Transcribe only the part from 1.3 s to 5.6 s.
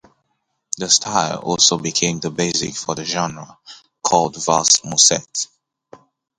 also became the basis for a genre called valse musette.